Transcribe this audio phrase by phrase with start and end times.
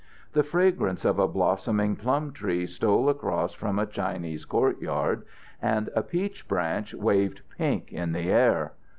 [0.33, 5.25] The fragrance of a blossoming plum tree stole across from a Chinese courtyard,
[5.61, 8.73] and a peach branch waved pink in the air.